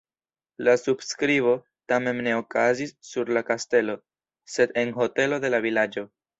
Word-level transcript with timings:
La 0.67 0.71
subskribo 0.83 1.51
tamen 1.93 2.23
ne 2.29 2.33
okazis 2.39 2.95
sur 3.11 3.31
la 3.37 3.45
kastelo, 3.53 3.99
sed 4.57 4.77
en 4.85 4.99
hotelo 5.01 5.43
de 5.47 5.57
la 5.57 5.65
vilaĝo. 5.71 6.09